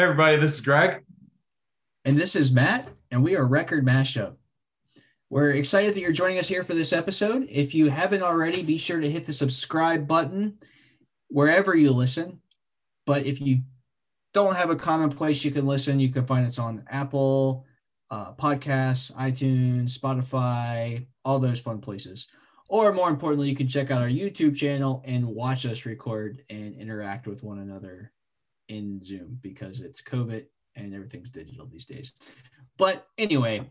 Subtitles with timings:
[0.00, 1.04] Hey, everybody, this is Greg.
[2.06, 4.34] And this is Matt, and we are Record Mashup.
[5.28, 7.46] We're excited that you're joining us here for this episode.
[7.50, 10.56] If you haven't already, be sure to hit the subscribe button
[11.28, 12.40] wherever you listen.
[13.04, 13.60] But if you
[14.32, 17.66] don't have a common place you can listen, you can find us on Apple
[18.10, 22.26] uh, Podcasts, iTunes, Spotify, all those fun places.
[22.70, 26.74] Or more importantly, you can check out our YouTube channel and watch us record and
[26.74, 28.12] interact with one another
[28.70, 32.12] in Zoom because it's COVID and everything's digital these days.
[32.78, 33.68] But anyway,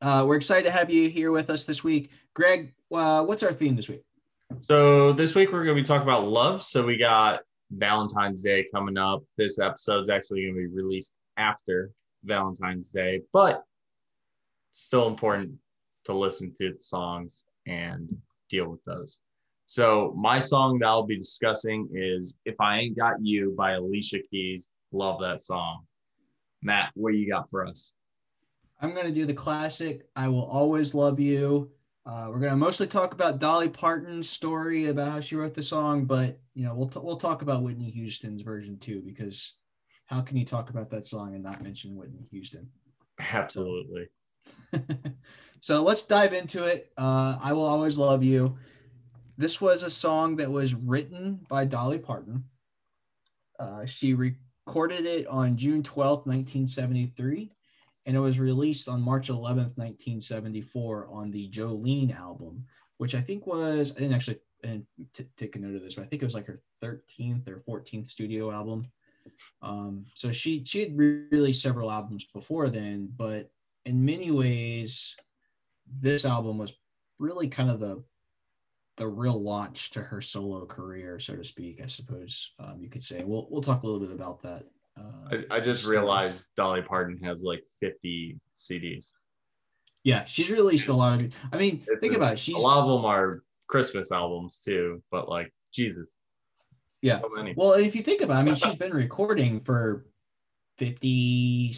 [0.00, 2.10] uh, we're excited to have you here with us this week.
[2.34, 4.04] Greg, uh, what's our theme this week?
[4.60, 6.62] So this week we're going to be talking about love.
[6.62, 9.22] So we got Valentine's Day coming up.
[9.36, 11.90] This episode is actually going to be released after
[12.24, 13.64] Valentine's Day, but
[14.72, 15.52] still important
[16.04, 18.08] to listen to the songs and
[18.50, 19.20] deal with those.
[19.68, 24.20] So my song that I'll be discussing is "If I Ain't Got You" by Alicia
[24.30, 24.70] Keys.
[24.92, 25.84] Love that song.
[26.62, 27.94] Matt, what you got for us?
[28.80, 31.70] I'm going to do the classic "I Will Always Love You."
[32.06, 35.62] Uh, we're going to mostly talk about Dolly Parton's story about how she wrote the
[35.62, 39.52] song, but you know we'll t- we'll talk about Whitney Houston's version too because
[40.06, 42.70] how can you talk about that song and not mention Whitney Houston?
[43.20, 44.08] Absolutely.
[45.60, 46.90] so let's dive into it.
[46.96, 48.56] Uh, I will always love you.
[49.38, 52.42] This was a song that was written by Dolly Parton.
[53.60, 57.48] Uh, she recorded it on June 12th, 1973,
[58.06, 62.64] and it was released on March 11th, 1974 on the Jolene album,
[62.96, 66.02] which I think was, I didn't actually didn't t- take a note of this, but
[66.02, 68.90] I think it was like her 13th or 14th studio album.
[69.62, 73.52] Um, so she she had released several albums before then, but
[73.84, 75.14] in many ways,
[76.00, 76.72] this album was
[77.20, 78.02] really kind of the
[78.98, 81.80] the real launch to her solo career, so to speak.
[81.82, 83.22] I suppose um, you could say.
[83.24, 84.64] We'll we'll talk a little bit about that.
[84.98, 89.12] Uh, I, I just realized Dolly Parton has like 50 CDs.
[90.02, 91.34] Yeah, she's released a lot of.
[91.52, 92.38] I mean, It's- think it's- about it.
[92.38, 96.16] She's a lot of them are Christmas albums too, but like Jesus,
[97.00, 97.18] yeah.
[97.18, 97.54] so many.
[97.56, 100.06] Well, if you think about, it, I mean, she's been recording for
[100.76, 101.72] fifty,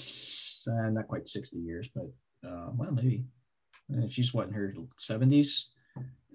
[0.66, 2.06] uh, not quite sixty years, but
[2.48, 3.24] uh, well, maybe.
[3.92, 5.66] Uh, she's what in her seventies.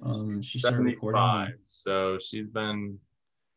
[0.05, 1.19] Um, she started recording.
[1.19, 1.53] 75.
[1.65, 2.99] So she's been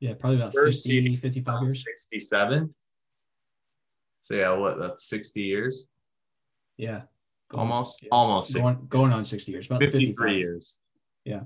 [0.00, 1.84] Yeah, probably about First 50, 55 years.
[1.84, 2.74] 67.
[4.22, 4.78] So yeah, what?
[4.78, 5.88] That's 60 years,
[6.76, 7.02] Yeah.
[7.48, 8.08] Going- almost, yeah.
[8.12, 10.36] almost 60, Going, going on 60 years, about 53 55.
[10.36, 10.80] years.
[11.24, 11.44] Yeah.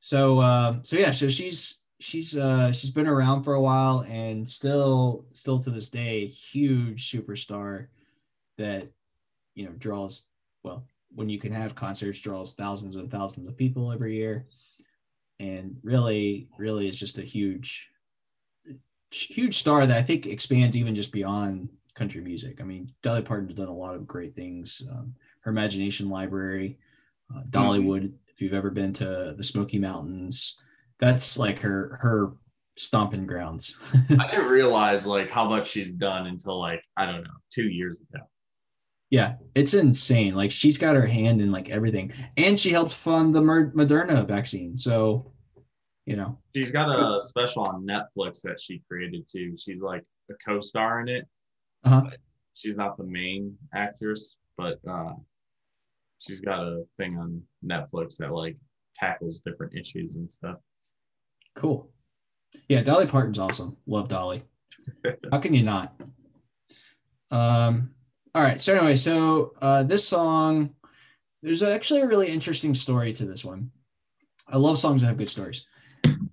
[0.00, 4.46] So um, so yeah, so she's she's uh she's been around for a while and
[4.48, 7.86] still still to this day huge superstar
[8.58, 8.88] that
[9.54, 10.24] you know draws
[10.62, 10.84] well
[11.14, 14.46] when you can have concerts draws thousands and thousands of people every year
[15.40, 17.88] and really really is just a huge
[19.10, 22.60] huge star that I think expands even just beyond country music.
[22.60, 24.82] I mean, Dolly Parton's done a lot of great things.
[24.90, 26.78] Um, her Imagination Library,
[27.34, 28.12] uh, Dollywood.
[28.26, 30.58] If you've ever been to the Smoky Mountains,
[30.98, 32.32] that's like her her
[32.76, 33.78] stomping grounds.
[34.18, 38.00] I didn't realize like how much she's done until like I don't know two years
[38.00, 38.24] ago.
[39.14, 40.34] Yeah, it's insane.
[40.34, 44.76] Like she's got her hand in like everything, and she helped fund the Moderna vaccine.
[44.76, 45.30] So,
[46.04, 49.54] you know, She's got a special on Netflix that she created too.
[49.56, 50.02] She's like
[50.32, 51.28] a co-star in it.
[51.84, 52.10] Uh-huh.
[52.54, 55.12] She's not the main actress, but uh,
[56.18, 58.56] she's got a thing on Netflix that like
[58.96, 60.56] tackles different issues and stuff.
[61.54, 61.88] cool.
[62.68, 63.76] Yeah, Dolly Parton's awesome.
[63.86, 64.42] Love Dolly.
[65.30, 65.94] How can you not?
[67.30, 67.93] Um,
[68.34, 68.60] all right.
[68.60, 70.70] So anyway, so uh, this song,
[71.42, 73.70] there's actually a really interesting story to this one.
[74.48, 75.66] I love songs that have good stories.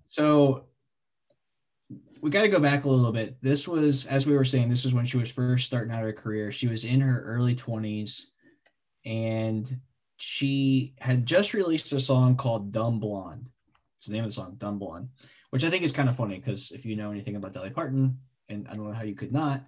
[0.09, 0.65] So
[2.21, 3.37] we got to go back a little bit.
[3.41, 6.13] This was, as we were saying, this was when she was first starting out her
[6.13, 6.51] career.
[6.51, 8.25] She was in her early 20s,
[9.05, 9.79] and
[10.17, 13.49] she had just released a song called "Dumb Blonde."
[13.99, 15.09] It's the name of the song, "Dumb Blonde,"
[15.51, 18.17] which I think is kind of funny because if you know anything about Dolly Parton,
[18.49, 19.63] and I don't know how you could not,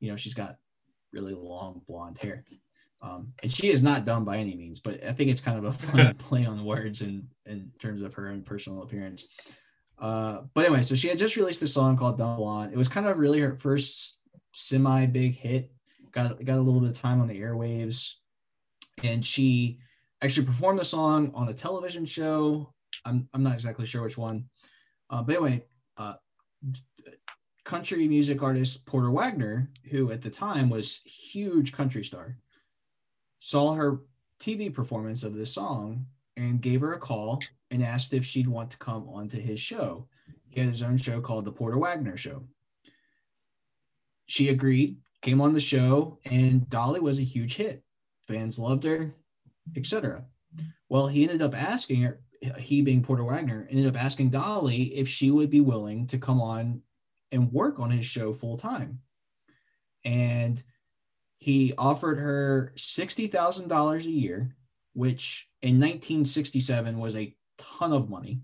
[0.00, 0.56] you know, she's got
[1.12, 2.44] really long blonde hair.
[3.00, 5.64] Um, and she is not dumb by any means, but I think it's kind of
[5.64, 9.24] a fun play on words in, in terms of her own personal appearance.
[9.98, 12.72] Uh, but anyway, so she had just released this song called Dumb Blonde.
[12.72, 14.18] It was kind of really her first
[14.52, 15.70] semi big hit.
[16.12, 18.14] Got got a little bit of time on the airwaves,
[19.02, 19.78] and she
[20.22, 22.72] actually performed the song on a television show.
[23.04, 24.44] I'm I'm not exactly sure which one,
[25.10, 25.64] uh, but anyway,
[25.96, 26.14] uh,
[27.68, 32.38] country music artist Porter Wagoner, who at the time was huge country star,
[33.40, 34.00] saw her
[34.40, 36.06] TV performance of this song
[36.38, 40.08] and gave her a call and asked if she'd want to come onto his show.
[40.46, 42.42] He had his own show called The Porter Wagoner Show.
[44.24, 47.82] she agreed, came on the show, and Dolly was a huge hit.
[48.26, 49.14] Fans loved her,
[49.76, 50.24] etc.
[50.88, 52.20] Well, he ended up asking her,
[52.56, 56.40] he being Porter Wagoner, ended up asking Dolly if she would be willing to come
[56.40, 56.80] on
[57.32, 59.00] and work on his show full time.
[60.04, 60.62] And
[61.38, 64.56] he offered her $60,000 a year,
[64.94, 68.40] which in 1967 was a ton of money.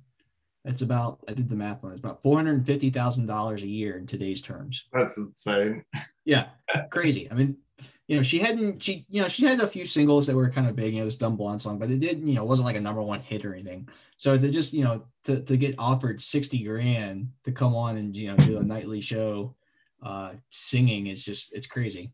[0.65, 4.41] That's about, I did the math on it, it's about $450,000 a year in today's
[4.41, 4.85] terms.
[4.93, 5.85] That's insane.
[6.25, 6.47] Yeah,
[6.91, 7.31] crazy.
[7.31, 7.59] I mean,
[8.07, 10.69] you know, she hadn't, she, you know, she had a few singles that were kind
[10.69, 12.77] of big, you know, this Dumb Blonde song, but it didn't, you know, wasn't like
[12.77, 13.89] a number one hit or anything.
[14.19, 18.15] So to just, you know, to, to get offered 60 grand to come on and,
[18.15, 19.55] you know, do a nightly show
[20.03, 22.13] uh, singing is just, it's crazy.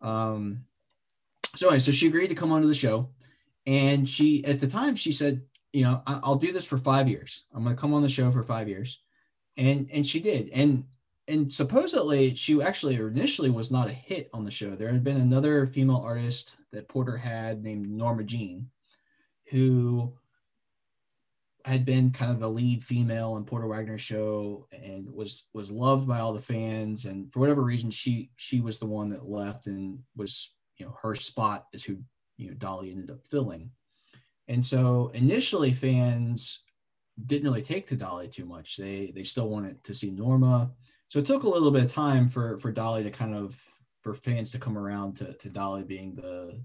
[0.00, 0.64] Um,
[1.54, 3.10] so anyway, so she agreed to come onto the show.
[3.64, 5.42] And she, at the time, she said,
[5.72, 7.44] you know, I, will do this for five years.
[7.54, 8.98] I'm going to come on the show for five years.
[9.56, 10.50] And, and she did.
[10.50, 10.84] And
[11.32, 14.76] and supposedly she actually initially was not a hit on the show.
[14.76, 18.68] There had been another female artist that Porter had named Norma Jean,
[19.50, 20.12] who
[21.64, 26.06] had been kind of the lead female in Porter Wagoner's show and was was loved
[26.06, 27.06] by all the fans.
[27.06, 30.98] And for whatever reason, she she was the one that left and was you know
[31.00, 31.96] her spot is who
[32.36, 33.70] you know Dolly ended up filling.
[34.48, 36.58] And so initially, fans
[37.24, 38.76] didn't really take to Dolly too much.
[38.76, 40.70] They they still wanted to see Norma
[41.12, 43.62] so it took a little bit of time for for Dolly to kind of
[44.00, 46.58] for fans to come around to, to Dolly being the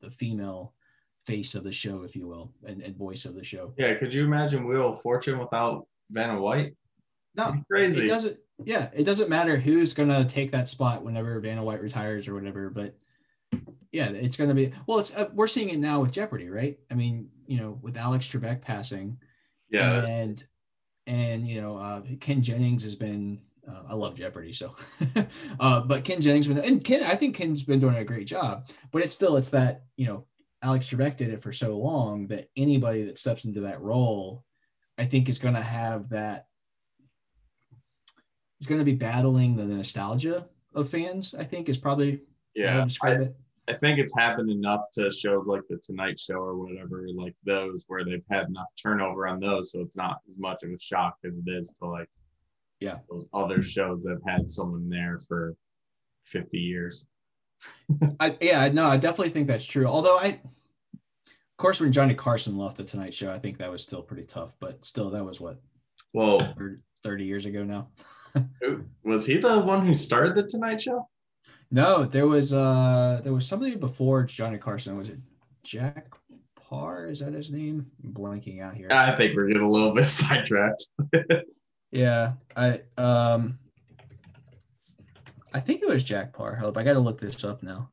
[0.00, 0.72] the female
[1.26, 3.74] face of the show, if you will, and, and voice of the show.
[3.76, 6.74] Yeah, could you imagine Wheel of Fortune without Vanna White?
[7.34, 8.06] No, crazy.
[8.06, 8.38] It doesn't.
[8.64, 12.70] Yeah, it doesn't matter who's gonna take that spot whenever Vanna White retires or whatever.
[12.70, 12.96] But
[13.92, 14.72] yeah, it's gonna be.
[14.86, 16.78] Well, it's uh, we're seeing it now with Jeopardy, right?
[16.90, 19.18] I mean, you know, with Alex Trebek passing.
[19.68, 20.06] Yeah.
[20.06, 20.42] And
[21.06, 24.74] and you know, uh, Ken Jennings has been uh, I love Jeopardy, so.
[25.60, 28.68] uh, but Ken Jennings been and Ken, I think Ken's been doing a great job.
[28.90, 30.26] But it's still it's that you know
[30.62, 34.44] Alex Trebek did it for so long that anybody that steps into that role,
[34.98, 36.46] I think is going to have that.
[38.60, 41.34] Is going to be battling the nostalgia of fans.
[41.34, 42.22] I think is probably
[42.54, 42.86] yeah.
[43.02, 43.28] I,
[43.66, 47.84] I think it's happened enough to shows like the Tonight Show or whatever, like those
[47.88, 51.16] where they've had enough turnover on those, so it's not as much of a shock
[51.24, 52.08] as it is to like
[52.84, 52.98] yeah.
[53.10, 55.54] Those other shows that have had someone there for
[56.26, 57.06] 50 years.
[58.20, 59.86] I, yeah no i definitely think that's true.
[59.86, 60.40] Although i
[60.94, 64.24] of course when johnny carson left the tonight show i think that was still pretty
[64.24, 65.62] tough but still that was what
[66.12, 66.54] well
[67.02, 67.88] 30 years ago now?
[69.04, 71.08] was he the one who started the tonight show?
[71.70, 74.96] No there was uh there was somebody before johnny carson.
[74.98, 75.18] Was it
[75.62, 76.08] jack
[76.56, 77.06] paar?
[77.06, 77.86] Is that his name?
[78.02, 78.88] I'm blanking out here.
[78.90, 80.86] I think we're getting a little bit sidetracked
[81.94, 83.60] Yeah, I um,
[85.52, 86.56] I think it was Jack Paar.
[86.56, 87.90] Help, I got to look this up now.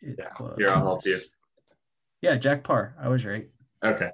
[0.00, 1.18] It yeah, was, here I'll help you.
[2.22, 2.94] Yeah, Jack Paar.
[2.98, 3.48] I was right.
[3.84, 4.10] Okay.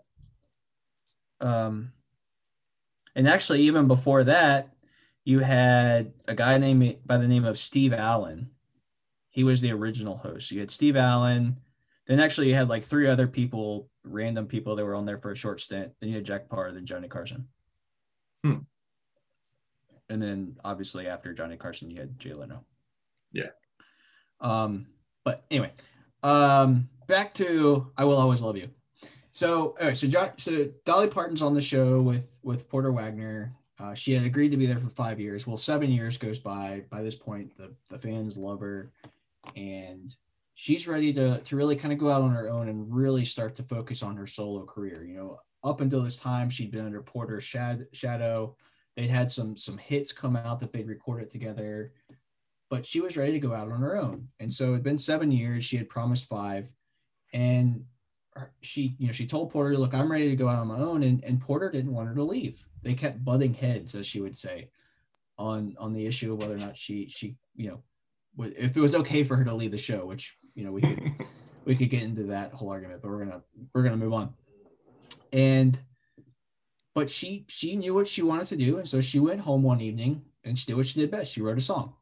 [1.39, 1.93] Um,
[3.15, 4.73] and actually, even before that,
[5.27, 8.49] you had a guy named by the name of Steve Allen.
[9.29, 10.51] He was the original host.
[10.51, 11.59] You had Steve Allen.
[12.07, 15.33] Then actually, you had like three other people, random people that were on there for
[15.33, 15.93] a short stint.
[16.01, 17.49] Then you had Jack Paar, then Johnny Carson.
[18.53, 18.59] Hmm.
[20.09, 22.65] And then obviously after Johnny Carson, you had Jay Leno.
[23.33, 23.51] Yeah.
[24.41, 24.87] Um,
[25.25, 25.73] but anyway,
[26.23, 28.71] um, back to I Will Always Love You.
[29.33, 33.53] So, all right, so John, so Dolly Parton's on the show with with Porter Wagoner.
[33.79, 35.47] Uh, she had agreed to be there for five years.
[35.47, 36.85] Well, seven years goes by.
[36.89, 38.93] By this point, the, the fans love her,
[39.55, 40.15] and
[40.55, 43.55] she's ready to to really kind of go out on her own and really start
[43.57, 45.05] to focus on her solo career.
[45.05, 48.57] You know, up until this time, she'd been under Porter's shad- shadow.
[48.95, 51.93] They'd had some some hits come out that they'd recorded together,
[52.71, 54.29] but she was ready to go out on her own.
[54.41, 55.65] And so it'd been seven years.
[55.65, 56.73] She had promised five,
[57.35, 57.85] and
[58.63, 61.03] she you know she told Porter, "Look, I'm ready to go out on my own."
[61.03, 62.65] And and Porter didn't want her to leave.
[62.83, 64.71] They kept butting heads, as she would say,
[65.37, 67.83] on on the issue of whether or not she she you know
[68.39, 71.03] if it was okay for her to leave the show, which you know we could
[71.65, 73.43] we could get into that whole argument, but we're gonna
[73.75, 74.33] we're gonna move on
[75.37, 75.79] and
[76.95, 78.79] but she she knew what she wanted to do.
[78.79, 81.31] And so she went home one evening and she did what she did best.
[81.31, 81.95] She wrote a song.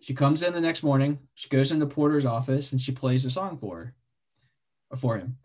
[0.00, 1.18] She comes in the next morning.
[1.34, 3.94] She goes into porter's office and she plays the song for
[4.90, 5.36] her for him.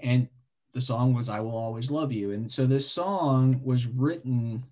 [0.00, 0.28] And
[0.74, 2.32] the song was i will always love you.
[2.32, 4.64] And so this song was written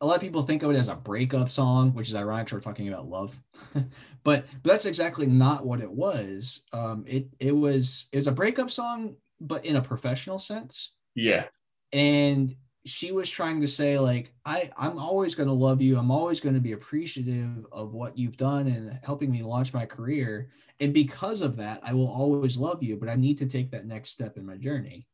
[0.00, 2.50] a lot of people think of it as a breakup song, which is ironic.
[2.52, 3.40] We're talking about love,
[3.74, 3.86] but
[4.22, 6.62] but that's exactly not what it was.
[6.72, 10.92] Um, it it was it was a breakup song but in a professional sense.
[11.14, 11.44] Yeah.
[11.92, 12.54] And
[12.86, 15.98] she was trying to say like I I'm always going to love you.
[15.98, 19.86] I'm always going to be appreciative of what you've done and helping me launch my
[19.86, 20.50] career.
[20.80, 23.86] And because of that, I will always love you, but I need to take that
[23.86, 25.06] next step in my journey.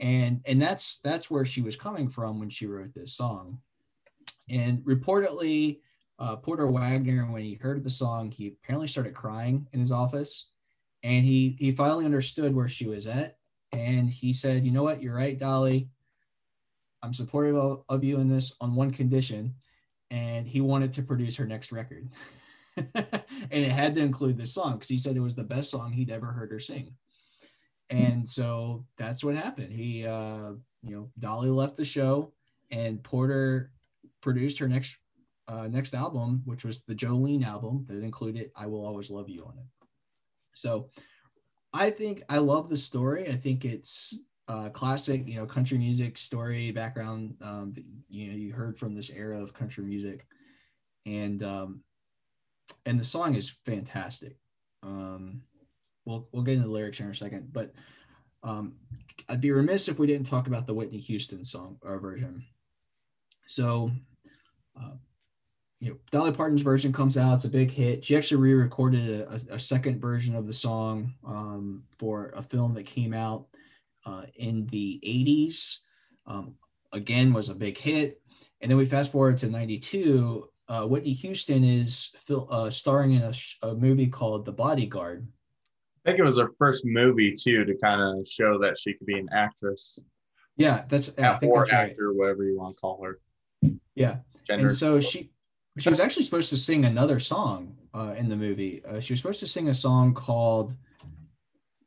[0.00, 3.60] And and that's that's where she was coming from when she wrote this song.
[4.48, 5.80] And reportedly,
[6.18, 10.46] uh, Porter Wagoner, when he heard the song, he apparently started crying in his office,
[11.02, 13.38] and he he finally understood where she was at,
[13.76, 15.02] and he said, "You know what?
[15.02, 15.88] You're right, Dolly.
[17.02, 17.56] I'm supportive
[17.88, 19.54] of, you in this on one condition."
[20.10, 22.08] And he wanted to produce her next record,
[22.76, 25.92] and it had to include this song because he said it was the best song
[25.92, 26.94] he'd ever heard her sing.
[27.90, 29.72] And so that's what happened.
[29.72, 30.52] He, uh,
[30.82, 32.32] you know, Dolly left the show,
[32.70, 33.70] and Porter
[34.20, 34.96] produced her next
[35.48, 39.44] uh, next album, which was the Jolene album that included "I Will Always Love You"
[39.44, 39.88] on it.
[40.54, 40.90] So,
[41.76, 43.28] I think I love the story.
[43.28, 44.18] I think it's
[44.48, 47.34] a classic, you know, country music story background.
[47.42, 47.74] Um,
[48.08, 50.26] you know, you heard from this era of country music,
[51.04, 51.82] and um,
[52.86, 54.36] and the song is fantastic.
[54.82, 55.42] Um,
[56.06, 57.74] we'll we'll get into the lyrics in a second, but
[58.42, 58.76] um,
[59.28, 62.44] I'd be remiss if we didn't talk about the Whitney Houston song or version.
[63.48, 63.90] So,
[64.80, 64.92] uh,
[65.80, 67.34] you know, Dolly Parton's version comes out.
[67.34, 68.04] It's a big hit.
[68.04, 72.86] She actually re-recorded a, a second version of the song um, for a film that
[72.86, 73.46] came out
[74.06, 75.78] uh, in the 80s.
[76.26, 76.54] Um,
[76.92, 78.20] again, was a big hit.
[78.60, 80.48] And then we fast forward to 92.
[80.68, 85.28] Uh, Whitney Houston is uh, starring in a, a movie called The Bodyguard.
[86.04, 89.06] I think it was her first movie too to kind of show that she could
[89.06, 89.98] be an actress.
[90.56, 91.90] Yeah, that's yeah, I think or that's right.
[91.90, 93.18] actor, whatever you want to call her.
[93.94, 94.68] Yeah, Gender.
[94.68, 95.30] and so she
[95.78, 98.82] she was actually supposed to sing another song uh, in the movie.
[98.84, 100.74] Uh, she was supposed to sing a song called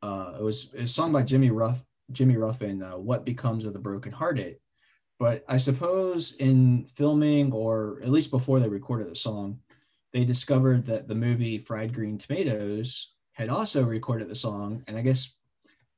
[0.02, 3.78] uh, it was a song by Jimmy Ruff Jimmy Ruffin, uh, "What Becomes of the
[3.78, 4.58] Broken Hearted."
[5.18, 9.60] But I suppose in filming, or at least before they recorded the song,
[10.12, 15.02] they discovered that the movie Fried Green Tomatoes had also recorded the song, and I
[15.02, 15.34] guess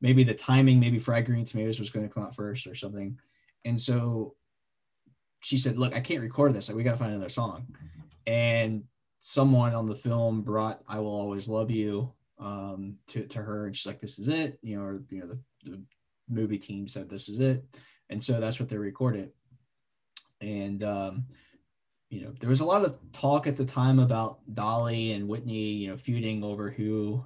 [0.01, 3.19] maybe the timing, maybe Fried Green Tomatoes was going to come out first or something,
[3.65, 4.35] and so
[5.43, 6.69] she said, "Look, I can't record this.
[6.69, 7.67] Like, we got to find another song."
[8.27, 8.85] And
[9.19, 13.77] someone on the film brought "I Will Always Love You" um, to to her, and
[13.77, 15.83] she's like, "This is it," you know, or you know, the, the
[16.29, 17.65] movie team said, "This is it,"
[18.09, 19.33] and so that's what they recorded.
[20.41, 21.25] And um,
[22.09, 25.73] you know, there was a lot of talk at the time about Dolly and Whitney,
[25.73, 27.25] you know, feuding over who,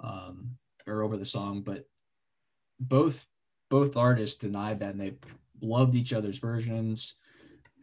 [0.00, 0.56] um,
[0.86, 1.88] or over the song, but
[2.80, 3.24] both
[3.68, 5.14] both artists denied that, and they
[5.62, 7.14] loved each other's versions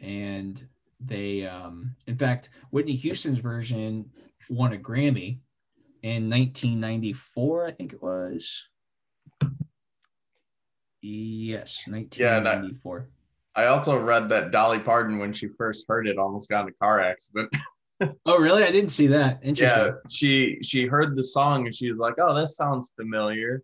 [0.02, 0.68] and
[1.00, 4.10] they um in fact whitney houston's version
[4.50, 5.40] won a grammy
[6.04, 8.64] in 1994 i think it was.
[11.02, 13.08] Yes 1994
[13.56, 16.70] Yeah, I also read that Dolly Parton, when she first heard it, almost got in
[16.70, 17.52] a car accident.
[18.26, 18.64] oh really?
[18.64, 19.40] I didn't see that.
[19.42, 19.86] Interesting.
[19.86, 23.64] yeah, she she heard the song and she was like, "Oh, this sounds familiar,"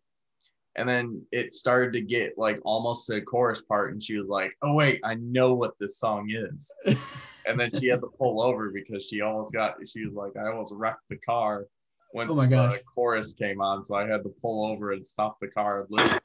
[0.76, 4.28] and then it started to get like almost to the chorus part, and she was
[4.28, 6.72] like, "Oh wait, I know what this song is,"
[7.48, 9.76] and then she had to pull over because she almost got.
[9.88, 11.68] She was like, "I almost wrecked the car."
[12.14, 12.74] Once Oh my gosh.
[12.74, 15.88] the chorus came on, so I had to pull over and stop the car.
[15.90, 16.20] Literally,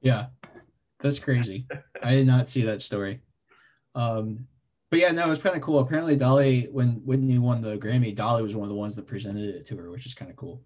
[0.00, 0.26] Yeah,
[1.00, 1.66] that's crazy.
[2.02, 3.20] I did not see that story.
[3.94, 4.46] Um,
[4.88, 5.80] but yeah, no, it's kind of cool.
[5.80, 9.54] Apparently, Dolly, when Whitney won the Grammy, Dolly was one of the ones that presented
[9.54, 10.62] it to her, which is kind of cool.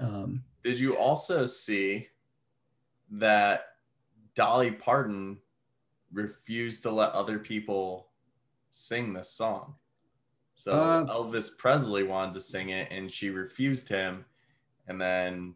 [0.00, 2.08] Um, Did you also see
[3.10, 3.66] that
[4.34, 5.38] Dolly Parton
[6.12, 8.08] refused to let other people
[8.70, 9.74] sing this song?
[10.56, 14.24] So Uh, Elvis Presley wanted to sing it and she refused him.
[14.88, 15.54] And then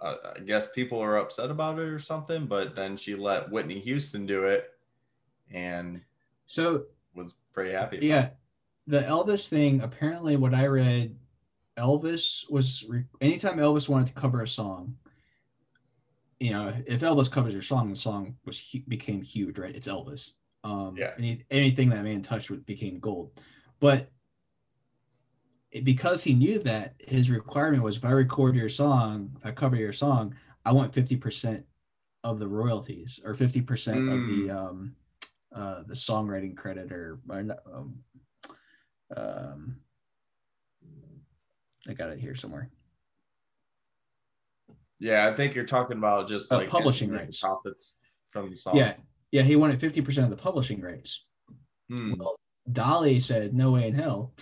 [0.00, 3.80] uh, I guess people are upset about it or something, but then she let Whitney
[3.80, 4.70] Houston do it
[5.50, 6.02] and
[6.46, 7.98] so was pretty happy.
[8.02, 8.36] yeah, it.
[8.86, 9.80] the Elvis thing.
[9.80, 11.16] Apparently, what I read,
[11.78, 14.96] Elvis was re- anytime Elvis wanted to cover a song.
[16.40, 19.74] You know, if Elvis covers your song, the song was hu- became huge, right?
[19.74, 20.32] It's Elvis.
[20.64, 21.12] Um, Yeah.
[21.18, 23.32] Any, anything that man touched would became gold,
[23.80, 24.10] but
[25.70, 29.52] it- because he knew that his requirement was if I record your song, if I
[29.52, 31.64] cover your song, I want fifty percent
[32.24, 34.94] of the royalties or fifty percent of the um,
[35.52, 37.38] uh, the songwriting credit or, or
[37.72, 37.98] um,
[39.16, 39.80] um,
[41.88, 42.70] I got it here somewhere.
[45.00, 47.40] Yeah, I think you're talking about just Uh, like publishing rights.
[47.40, 47.98] profits
[48.30, 48.76] from the song.
[48.76, 48.94] Yeah,
[49.30, 51.24] yeah, he wanted fifty percent of the publishing rights.
[51.88, 52.14] Hmm.
[52.18, 52.36] Well,
[52.70, 54.34] Dolly said, "No way in hell."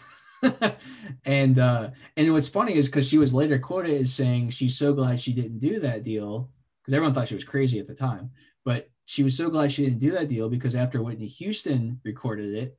[1.24, 4.92] and uh, and what's funny is because she was later quoted as saying she's so
[4.92, 6.50] glad she didn't do that deal
[6.82, 8.30] because everyone thought she was crazy at the time.
[8.64, 12.54] But she was so glad she didn't do that deal because after Whitney Houston recorded
[12.54, 12.76] it,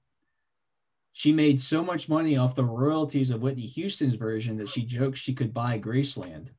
[1.17, 5.17] she made so much money off the royalties of Whitney Houston's version that she joked
[5.17, 6.49] she could buy Graceland.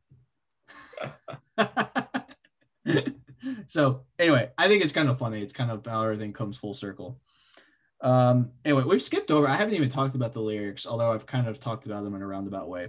[3.68, 5.42] so anyway, I think it's kind of funny.
[5.42, 7.20] It's kind of how everything comes full circle.
[8.00, 9.46] Um, anyway, we've skipped over.
[9.46, 12.22] I haven't even talked about the lyrics, although I've kind of talked about them in
[12.22, 12.88] a roundabout way.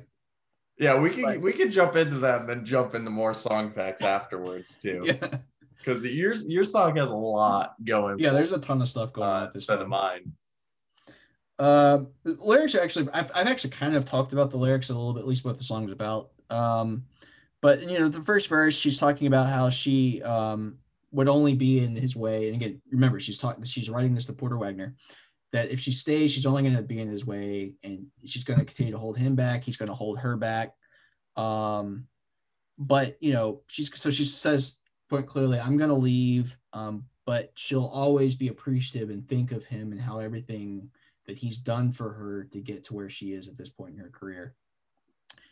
[0.79, 3.69] Yeah, we can but, we can jump into that and then jump into more song
[3.69, 5.03] facts afterwards too.
[5.03, 5.37] yeah.
[5.77, 8.17] Because your your song has a lot going.
[8.17, 10.33] Yeah, there's a ton of stuff going uh, on instead of mine.
[11.59, 15.13] Uh, lyrics are actually I've, I've actually kind of talked about the lyrics a little
[15.13, 16.31] bit, at least what the song's about.
[16.49, 17.03] Um,
[17.61, 20.77] but you know, the first verse, she's talking about how she um,
[21.11, 22.47] would only be in his way.
[22.47, 24.95] And again, remember, she's talking, she's writing this to Porter Wagoner.
[25.51, 28.59] That if she stays, she's only going to be in his way, and she's going
[28.59, 29.63] to continue to hold him back.
[29.63, 30.73] He's going to hold her back.
[31.35, 32.05] Um,
[32.77, 34.75] but you know, she's so she says
[35.09, 39.65] point clearly, "I'm going to leave," um, but she'll always be appreciative and think of
[39.65, 40.91] him and how everything
[41.29, 43.99] that he's done for her to get to where she is at this point in
[43.99, 44.55] her career.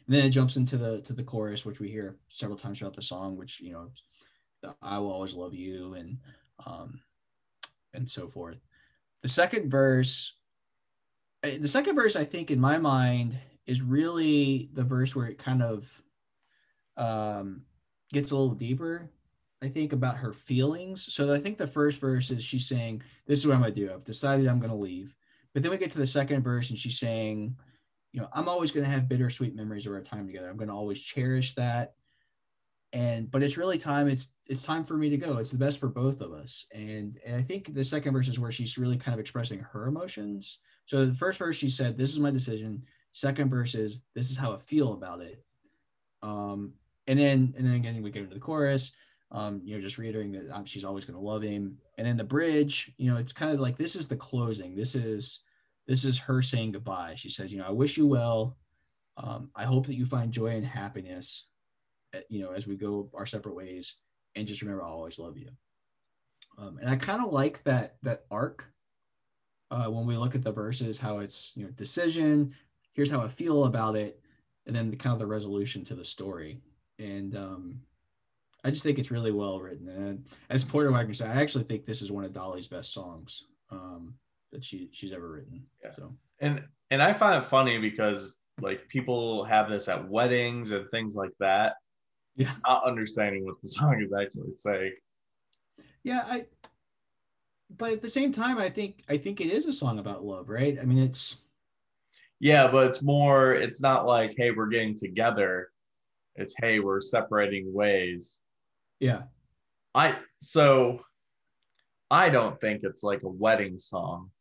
[0.08, 2.96] And then it jumps into the to the chorus, which we hear several times throughout
[2.96, 3.92] the song, which you know,
[4.64, 6.18] the, I will always love you and
[6.66, 7.00] um,
[7.94, 8.58] and so forth.
[9.22, 10.34] The second verse,
[11.44, 15.38] eh, the second verse, I think in my mind is really the verse where it
[15.38, 16.02] kind of
[16.96, 17.62] um,
[18.12, 19.12] gets a little deeper.
[19.62, 21.14] I think about her feelings.
[21.14, 23.94] So I think the first verse is she's saying, "This is what I'm gonna do.
[23.94, 25.14] I've decided I'm gonna leave."
[25.58, 27.56] But then we get to the second verse and she's saying,
[28.12, 30.52] you know, I'm always going to have bittersweet memories of our time together.
[30.52, 31.96] I'm going to always cherish that.
[32.94, 34.08] And but it's really time.
[34.08, 35.38] It's it's time for me to go.
[35.38, 36.68] It's the best for both of us.
[36.76, 39.88] And and I think the second verse is where she's really kind of expressing her
[39.88, 40.60] emotions.
[40.86, 42.84] So the first verse she said, "This is my decision."
[43.14, 45.44] Second verse is, "This is how I feel about it."
[46.22, 46.72] Um,
[47.08, 48.92] and then and then again we get into the chorus.
[49.32, 51.80] Um, you know, just reiterating that um, she's always going to love him.
[51.98, 54.76] And then the bridge, you know, it's kind of like this is the closing.
[54.76, 55.40] This is
[55.88, 57.16] this is her saying goodbye.
[57.16, 58.58] She says, you know, I wish you well.
[59.18, 61.48] Um, I hope that you find joy and happiness,
[62.30, 63.96] you know, as we go our separate ways.
[64.36, 65.50] And just remember, I'll always love you.
[66.58, 68.66] Um, and I kind of like that that arc
[69.72, 72.54] uh, when we look at the verses, how it's you know decision.
[72.94, 74.20] Here's how I feel about it,
[74.66, 76.62] and then the kind of the resolution to the story.
[77.00, 77.80] And um,
[78.64, 79.88] I just think it's really well written.
[79.88, 83.44] And as Porter Wagoner said, I actually think this is one of Dolly's best songs.
[83.70, 84.16] Um,
[84.52, 85.66] that she she's ever written.
[85.84, 85.92] Yeah.
[85.96, 90.90] So and and I find it funny because like people have this at weddings and
[90.90, 91.74] things like that.
[92.36, 92.52] Yeah.
[92.66, 94.94] Not understanding what the song is actually saying.
[96.04, 96.46] Yeah, I
[97.76, 100.50] but at the same time I think I think it is a song about love,
[100.50, 100.78] right?
[100.80, 101.38] I mean it's
[102.40, 105.72] yeah, but it's more it's not like, hey, we're getting together.
[106.36, 108.40] It's hey, we're separating ways.
[109.00, 109.24] Yeah.
[109.96, 111.02] I so
[112.10, 114.32] I don't think it's like a wedding song.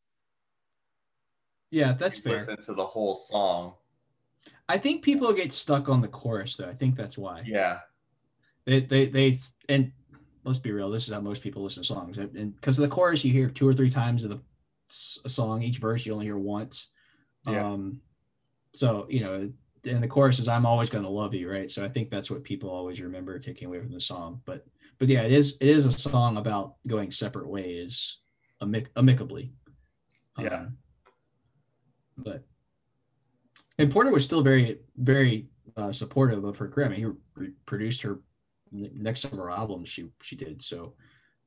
[1.70, 2.32] Yeah, that's fair.
[2.32, 3.74] Listen to the whole song.
[4.68, 6.68] I think people get stuck on the chorus though.
[6.68, 7.42] I think that's why.
[7.44, 7.80] Yeah.
[8.64, 9.92] They they they and
[10.44, 10.90] let's be real.
[10.90, 12.18] This is how most people listen to songs.
[12.18, 14.40] And because of the chorus, you hear two or three times of the
[15.24, 15.62] a song.
[15.62, 16.90] Each verse you only hear once.
[17.46, 17.66] Yeah.
[17.66, 18.00] Um.
[18.72, 19.52] So you know,
[19.84, 21.70] and the chorus is "I'm always gonna love you," right?
[21.70, 24.40] So I think that's what people always remember taking away from the song.
[24.44, 24.64] But
[24.98, 28.18] but yeah, it is it is a song about going separate ways,
[28.62, 29.52] amic- amicably.
[30.38, 30.54] Yeah.
[30.54, 30.78] Um,
[32.18, 32.44] but
[33.78, 36.86] and Porter was still very very uh, supportive of her career.
[36.86, 38.20] I mean, he re- produced her
[38.72, 40.62] next several albums she she did.
[40.62, 40.94] So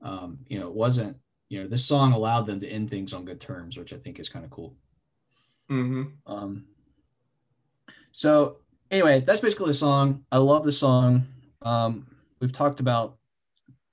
[0.01, 1.17] um, you know, it wasn't
[1.49, 4.19] you know this song allowed them to end things on good terms, which I think
[4.19, 4.75] is kind of cool.
[5.71, 6.03] Mm-hmm.
[6.31, 6.65] Um,
[8.12, 8.57] so
[8.91, 10.25] anyway, that's basically the song.
[10.31, 11.27] I love the song.
[11.62, 12.07] Um,
[12.39, 13.18] we've talked about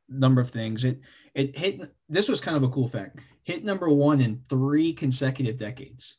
[0.09, 0.85] number of things.
[0.85, 1.01] It
[1.35, 1.95] it hit.
[2.09, 3.21] This was kind of a cool fact.
[3.45, 6.16] Hit number one in three consecutive decades.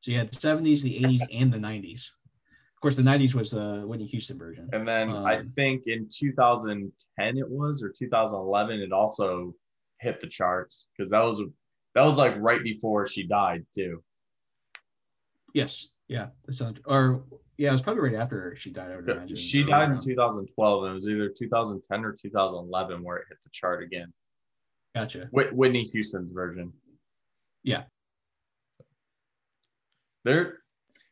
[0.00, 2.10] So you had the 70s, the 80s, and the 90s.
[2.76, 4.68] Of course, the 90s was the Whitney Houston version.
[4.72, 9.52] And then um, I think in 2010 it was or 2011 it also
[10.00, 11.42] hit the charts because that was
[11.96, 14.02] that was like right before she died too.
[15.54, 15.88] Yes.
[16.08, 16.28] Yeah.
[16.46, 17.22] That sounds or
[17.56, 18.92] yeah, it was probably right after she died.
[18.92, 19.36] I would imagine.
[19.36, 23.50] She died in 2012, and it was either 2010 or 2011 where it hit the
[23.50, 24.12] chart again.
[24.94, 25.28] Gotcha.
[25.32, 26.72] Whitney Houston's version.
[27.64, 27.82] Yeah,
[30.28, 30.58] there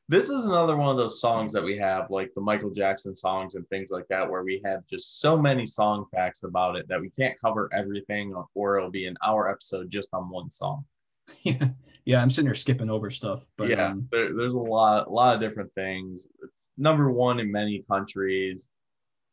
[0.09, 3.55] this is another one of those songs that we have like the michael jackson songs
[3.55, 7.01] and things like that where we have just so many song facts about it that
[7.01, 10.85] we can't cover everything or it'll be an hour episode just on one song
[11.43, 11.69] yeah
[12.05, 15.11] yeah i'm sitting here skipping over stuff but yeah um, there, there's a lot a
[15.11, 18.69] lot of different things it's number one in many countries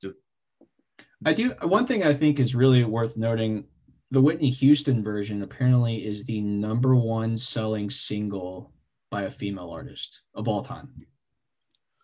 [0.01, 0.17] just
[1.25, 3.65] i do one thing i think is really worth noting
[4.13, 8.71] the Whitney Houston version apparently is the number one selling single
[9.09, 11.07] by a female artist of all time,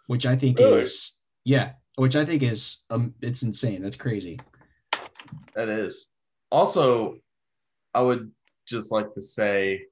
[0.08, 0.82] which I think Really?
[0.82, 3.84] is yeah, which I think is um, it's insane.
[3.84, 4.40] That's crazy.
[5.54, 6.10] That is.
[6.50, 7.18] Also,
[7.94, 8.32] I would
[8.70, 9.86] just like to say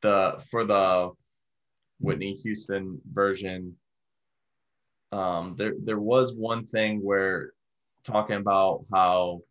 [0.00, 1.10] the for the
[1.98, 3.76] Whitney Houston version,
[5.12, 7.52] um, there there was one thing where
[8.04, 9.42] talking about how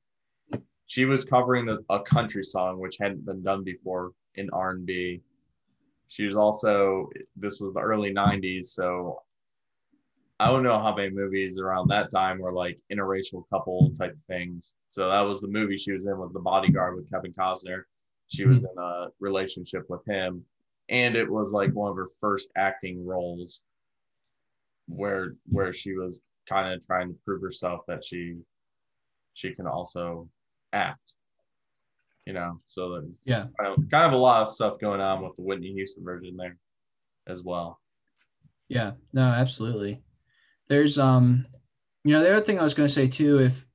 [0.87, 4.85] she was covering the, a country song which hadn't been done before in R and
[4.85, 5.21] B.
[6.07, 9.21] She was also this was the early '90s, so
[10.39, 14.73] I don't know how many movies around that time were like interracial couple type things.
[14.89, 17.83] So that was the movie she was in with The Bodyguard with Kevin Costner.
[18.29, 20.45] She was in a relationship with him,
[20.87, 23.63] and it was like one of her first acting roles,
[24.87, 28.37] where where she was kind of trying to prove herself that she
[29.33, 30.29] she can also
[30.73, 31.15] act.
[32.25, 33.47] You know, so there's Yeah.
[33.59, 36.37] kind of, kind of a lot of stuff going on with the Whitney Houston version
[36.37, 36.57] there
[37.25, 37.81] as well.
[38.67, 40.03] Yeah, no, absolutely.
[40.67, 41.45] There's um,
[42.03, 43.65] you know, the other thing I was going to say too, if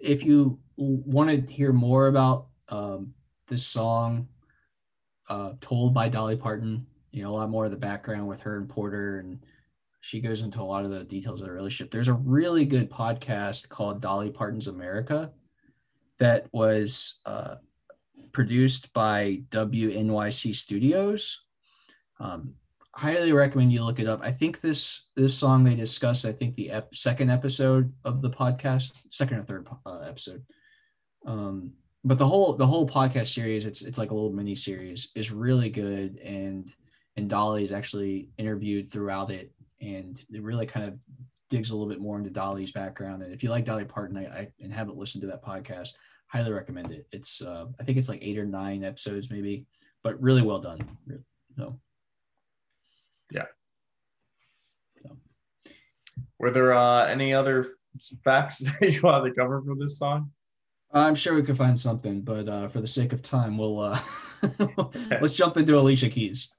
[0.00, 3.14] if you want to hear more about um,
[3.46, 4.28] this song
[5.28, 8.58] uh, told by Dolly Parton, you know, a lot more of the background with her
[8.58, 9.44] and Porter, and
[10.00, 11.90] she goes into a lot of the details of the relationship.
[11.90, 15.32] There's a really good podcast called Dolly Parton's America
[16.18, 17.56] that was uh,
[18.32, 21.40] produced by WNYC Studios.
[22.20, 22.54] Um,
[22.94, 24.20] highly recommend you look it up.
[24.22, 26.24] I think this this song they discuss.
[26.24, 30.44] I think the ep- second episode of the podcast, second or third uh, episode.
[31.26, 31.72] Um,
[32.04, 35.30] but the whole the whole podcast series, it's it's like a little mini series, is
[35.30, 36.72] really good, and
[37.16, 40.98] and Dolly is actually interviewed throughout it, and it really kind of
[41.50, 43.22] digs a little bit more into Dolly's background.
[43.22, 45.90] And if you like Dolly Parton, I, I and haven't listened to that podcast,
[46.26, 47.06] highly recommend it.
[47.12, 49.64] It's uh, I think it's like eight or nine episodes maybe,
[50.02, 50.80] but really well done.
[51.56, 51.78] No
[53.30, 53.46] yeah
[55.02, 55.16] so.
[56.38, 57.76] Were there uh, any other
[58.22, 60.30] facts that you wanted to cover for this song?
[60.94, 63.98] I'm sure we could find something, but uh, for the sake of time, we'll uh,
[65.20, 66.52] let's jump into Alicia Keys.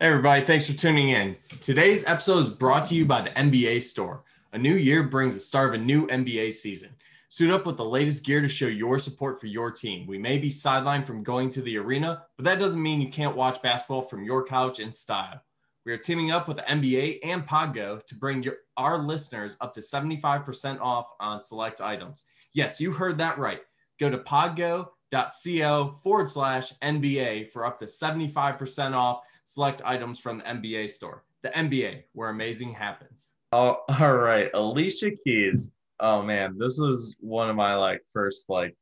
[0.00, 1.36] Hey, everybody, thanks for tuning in.
[1.60, 4.24] Today's episode is brought to you by the NBA Store.
[4.54, 6.94] A new year brings the start of a new NBA season.
[7.28, 10.06] Suit up with the latest gear to show your support for your team.
[10.06, 13.36] We may be sidelined from going to the arena, but that doesn't mean you can't
[13.36, 15.42] watch basketball from your couch in style.
[15.84, 19.74] We are teaming up with the NBA and Podgo to bring your, our listeners up
[19.74, 22.24] to 75% off on select items.
[22.54, 23.60] Yes, you heard that right.
[24.00, 30.44] Go to podgo.co forward slash NBA for up to 75% off select items from the
[30.44, 31.24] NBA store.
[31.42, 33.34] The NBA, where amazing happens.
[33.52, 35.72] Oh, all right, Alicia Keys.
[36.00, 38.76] Oh man, this is one of my like first like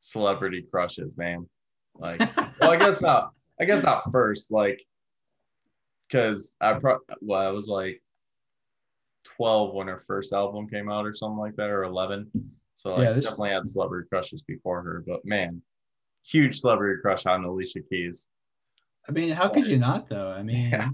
[0.00, 1.48] celebrity crushes, man.
[1.94, 2.20] Like,
[2.60, 3.32] well, I guess not.
[3.60, 4.82] I guess not first, like,
[6.08, 8.02] because I pro- well, I was like
[9.24, 12.30] twelve when her first album came out, or something like that, or eleven.
[12.74, 15.04] So like, Yeah, this- definitely had celebrity crushes before her.
[15.06, 15.62] But man,
[16.24, 18.28] huge celebrity crush on Alicia Keys.
[19.08, 20.30] I mean, how could you not though?
[20.30, 20.88] I mean, Yeah.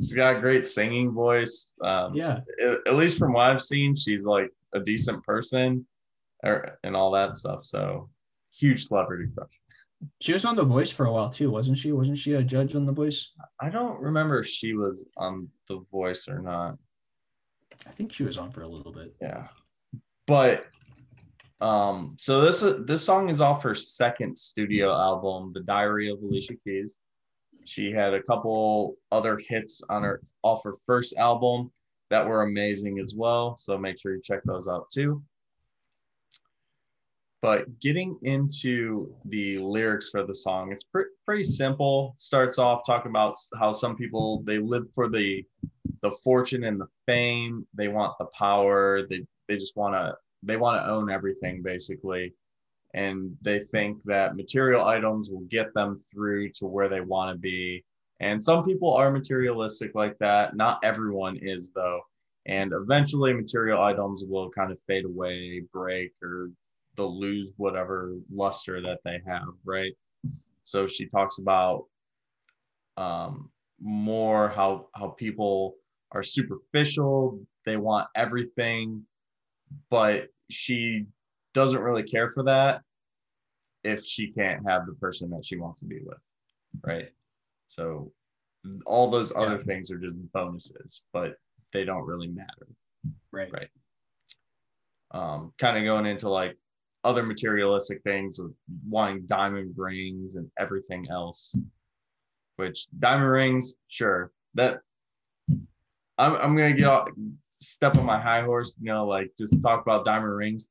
[0.00, 1.74] She's got a great singing voice.
[1.84, 2.40] Um, yeah.
[2.62, 5.86] at, at least from what I've seen, she's like a decent person,
[6.42, 7.62] or, and all that stuff.
[7.62, 8.08] So
[8.52, 9.50] huge celebrity crush.
[10.20, 11.92] She was on The Voice for a while too, wasn't she?
[11.92, 13.32] Wasn't she a judge on The Voice?
[13.60, 16.78] I don't remember if she was on The Voice or not.
[17.86, 19.14] I think she was on for a little bit.
[19.20, 19.46] Yeah,
[20.26, 20.66] but
[21.62, 26.54] um, so this this song is off her second studio album, The Diary of Alicia
[26.64, 26.98] Keys.
[27.64, 31.70] She had a couple other hits on her off her first album
[32.10, 33.56] that were amazing as well.
[33.58, 35.22] So make sure you check those out too.
[37.42, 42.16] But getting into the lyrics for the song, it's pre- pretty simple.
[42.18, 45.44] Starts off talking about how some people they live for the
[46.00, 47.68] the fortune and the fame.
[47.72, 49.06] They want the power.
[49.08, 52.34] They they just want to they want to own everything basically,
[52.94, 57.38] and they think that material items will get them through to where they want to
[57.38, 57.84] be.
[58.20, 60.54] And some people are materialistic like that.
[60.54, 62.00] Not everyone is though.
[62.46, 66.50] And eventually, material items will kind of fade away, break, or
[66.96, 69.92] they'll lose whatever luster that they have, right?
[70.64, 71.84] So she talks about
[72.96, 73.50] um,
[73.80, 75.76] more how how people
[76.12, 79.04] are superficial, they want everything,
[79.90, 81.06] but she
[81.54, 82.82] doesn't really care for that
[83.84, 86.18] if she can't have the person that she wants to be with,
[86.82, 87.10] right?
[87.68, 88.12] So
[88.86, 89.64] all those other Yeah.
[89.64, 91.36] things are just bonuses, but
[91.72, 92.68] they don't really matter
[93.32, 93.52] Right.
[93.52, 93.70] Right.
[95.10, 96.56] um, kind of going into like
[97.04, 98.54] other materialistic things of
[98.88, 101.56] wanting diamond rings and everything else.
[102.56, 104.30] Which diamond rings, sure.
[104.54, 104.80] That
[106.18, 107.08] I'm I'm gonna get off,
[107.62, 110.68] step on my high horse, you know, like just talk about diamond rings.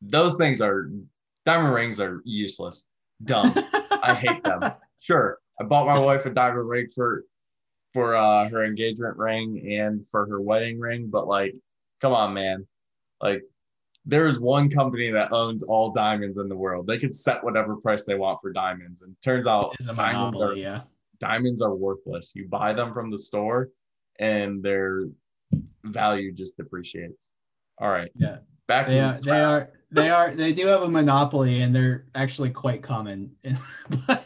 [0.00, 0.90] Those things are
[1.44, 2.86] diamond rings are useless.
[3.24, 3.52] Dumb.
[4.02, 4.72] I hate them.
[5.00, 5.38] Sure.
[5.60, 7.24] I bought my wife a diamond ring for
[7.92, 11.54] for uh her engagement ring and for her wedding ring, but like,
[12.00, 12.66] come on, man.
[13.20, 13.42] Like
[14.04, 16.86] there's one company that owns all diamonds in the world.
[16.86, 19.02] They could set whatever price they want for diamonds.
[19.02, 20.82] And turns out diamonds are yeah.
[21.20, 22.32] diamonds are worthless.
[22.34, 23.70] You buy them from the store
[24.18, 25.04] and their
[25.84, 27.34] value just depreciates.
[27.78, 28.10] All right.
[28.14, 28.38] Yeah.
[28.68, 31.74] Back to They the are, they are they are they do have a monopoly and
[31.74, 33.32] they're actually quite common.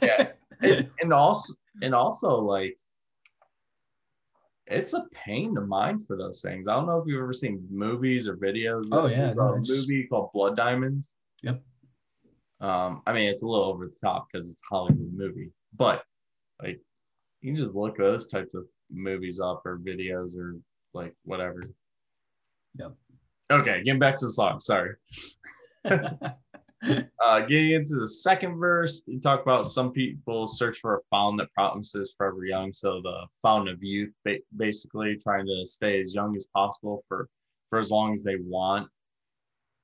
[0.03, 0.29] Yeah.
[0.63, 2.79] and, and also and also like
[4.67, 6.67] it's a pain to mine for those things.
[6.67, 8.85] I don't know if you've ever seen movies or videos.
[8.91, 11.15] Oh, yeah, no, a movie called Blood Diamonds.
[11.43, 11.63] Yep.
[12.61, 16.03] Um, I mean, it's a little over the top because it's a Hollywood movie, but
[16.63, 16.81] like
[17.43, 20.57] you can just look those types of movies up or videos or
[20.97, 21.63] like whatever.
[22.79, 22.93] Yep.
[23.51, 24.61] Okay, getting back to the song.
[24.61, 24.95] Sorry.
[27.25, 31.39] Uh, getting into the second verse, you talk about some people search for a fountain
[31.39, 32.71] that promises forever young.
[32.71, 37.29] So the fountain of youth, ba- basically trying to stay as young as possible for
[37.71, 38.89] for as long as they want,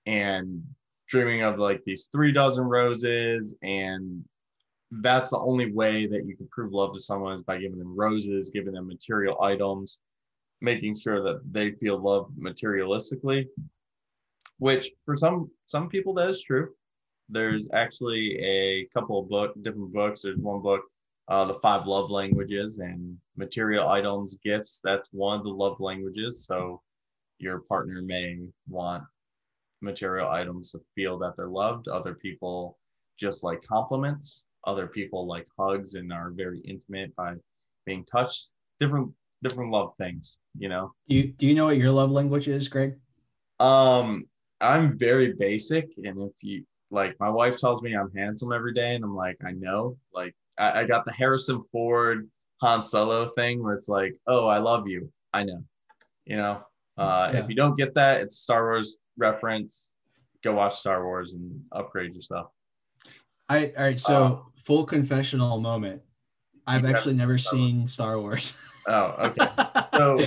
[0.07, 0.63] and
[1.09, 4.25] dreaming of like these three dozen roses, and
[4.91, 7.97] that's the only way that you can prove love to someone is by giving them
[7.97, 10.01] roses, giving them material items,
[10.63, 13.49] making sure that they feel loved materialistically.
[14.59, 16.71] Which for some some people that is true.
[17.29, 20.23] There's actually a couple of book different books.
[20.23, 20.83] There's one book
[21.29, 24.81] uh, the five love languages and material items gifts.
[24.83, 26.45] That's one of the love languages.
[26.47, 26.83] So
[27.39, 29.05] your partner may want
[29.81, 31.89] material items to feel that they're loved.
[31.89, 32.79] Other people
[33.19, 34.45] just like compliments.
[34.65, 37.35] Other people like hugs and are very intimate by
[37.87, 38.53] being touched.
[38.79, 39.13] Different
[39.43, 42.69] different love things you know do you do you know what your love language is,
[42.69, 42.97] Greg?
[43.61, 44.25] um,
[44.61, 48.95] I'm very basic, and if you like, my wife tells me I'm handsome every day,
[48.95, 49.97] and I'm like, I know.
[50.13, 52.29] Like, I, I got the Harrison Ford
[52.61, 55.11] Han Solo thing where it's like, oh, I love you.
[55.33, 55.65] I know.
[56.27, 56.63] You know,
[56.97, 57.41] uh, Yeah.
[57.41, 59.95] if you don't get that, it's Star Wars reference.
[60.45, 62.49] Go watch Star Wars and upgrade yourself.
[63.49, 66.03] I all right, so Uh, full confessional moment.
[66.67, 68.45] I've actually never seen Star Wars.
[68.45, 68.59] seen Star Wars.
[68.89, 69.47] Oh, okay.
[69.97, 70.19] So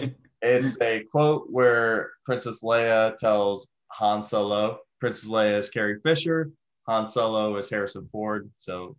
[0.41, 4.79] it's a quote where Princess Leia tells Han Solo.
[5.01, 6.51] Princess Leia is Carrie Fisher.
[6.87, 8.49] Han Solo is Harrison Ford.
[8.57, 8.95] So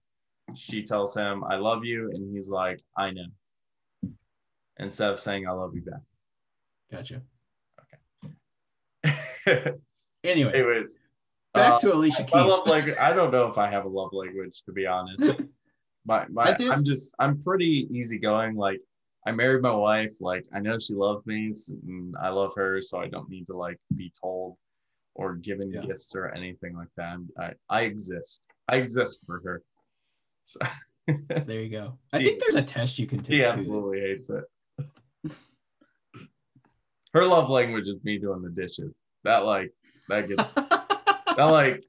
[0.55, 2.11] she tells him, I love you.
[2.12, 3.29] And he's like, I know.
[4.79, 6.01] Instead of saying, I love you back.
[6.92, 7.22] gotcha.
[9.03, 9.75] back.
[10.25, 10.99] Anyway, Anyways,
[11.55, 12.35] back uh, to Alicia Keys.
[12.35, 15.40] love language, I don't know if I have a love language, to be honest.
[16.07, 16.71] My, my, do.
[16.73, 18.55] I'm just, I'm pretty easygoing.
[18.57, 18.81] Like,
[19.27, 20.12] I married my wife.
[20.21, 21.53] Like, I know she loves me
[21.88, 22.81] and I love her.
[22.81, 24.57] So I don't need to, like, be told
[25.14, 25.81] or given Yeah.
[25.81, 27.16] gifts or anything like that.
[27.40, 28.47] I, I exist.
[28.69, 29.62] I exist for her.
[30.45, 30.61] So
[31.47, 31.99] there you go.
[32.12, 33.27] I She- think there's a test you can take.
[33.33, 33.45] she too.
[33.47, 34.45] absolutely hates it.
[37.12, 39.01] Her love language is me doing the dishes.
[39.25, 39.73] That, like,
[40.09, 41.83] that gets, that, like,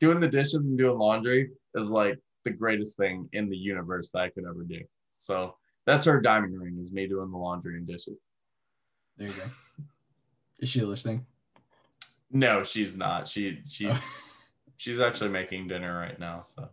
[0.00, 4.20] doing the dishes and doing laundry is like the greatest thing in the universe that
[4.20, 4.80] I could ever do.
[5.18, 8.22] So that's her diamond ring is me doing the laundry and dishes.
[9.16, 9.84] there you go.
[10.58, 11.26] Is she listening?
[12.30, 13.28] No, she's not.
[13.28, 14.02] She she's Oh.
[14.76, 16.42] she's actually making dinner right now.
[16.44, 16.68] So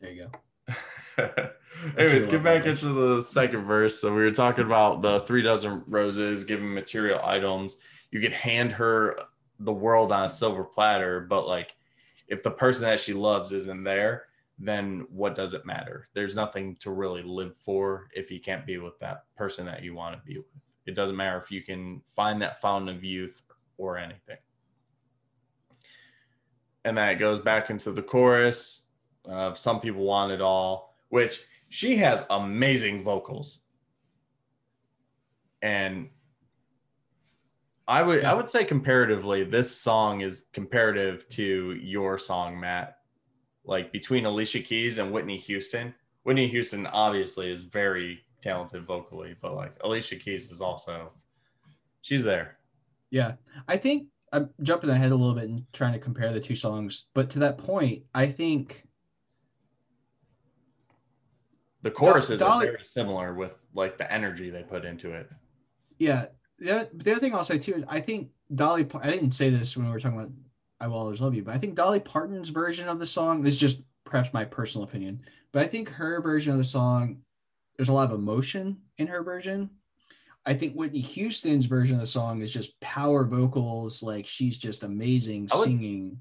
[0.00, 0.28] There you
[0.68, 0.74] go.
[1.98, 4.00] anyways, get back into the second verse.
[4.00, 7.78] So we were talking about the three dozen roses, giving material items.
[8.10, 9.18] You could hand her
[9.58, 11.74] the world on a silver platter, but like
[12.28, 14.24] if the person that she loves isn't there,
[14.60, 16.06] then what does it matter?
[16.12, 19.94] There's nothing to really live for if you can't be with that person that you
[19.94, 20.46] want to be with.
[20.86, 23.42] It doesn't matter if you can find that fountain of youth
[23.78, 24.36] or anything.
[26.84, 28.82] And that goes back into the chorus
[29.24, 33.60] of Some People Want It All, which she has amazing vocals.
[35.62, 36.10] And
[37.86, 42.99] I would I would say comparatively, this song is comparative to your song, Matt.
[43.64, 45.94] Like between Alicia Keys and Whitney Houston.
[46.24, 51.12] Whitney Houston obviously is very talented vocally, but like Alicia Keys is also
[52.02, 52.58] she's there.
[53.10, 53.32] Yeah,
[53.68, 57.06] I think I'm jumping ahead a little bit and trying to compare the two songs,
[57.14, 58.84] but to that point, I think
[61.82, 65.30] The choruses Dolly- are very similar with like the energy they put into it.
[65.98, 66.26] yeah.
[66.58, 68.86] The other, the other thing I'll say too is I think Dolly.
[69.00, 70.30] I didn't say this when we were talking about
[70.80, 71.42] I Will Always Love You.
[71.42, 74.84] But I think Dolly Parton's version of the song, this is just perhaps my personal
[74.84, 75.20] opinion,
[75.52, 77.18] but I think her version of the song,
[77.76, 79.70] there's a lot of emotion in her version.
[80.46, 84.82] I think Whitney Houston's version of the song is just power vocals, like she's just
[84.84, 86.18] amazing I would- singing.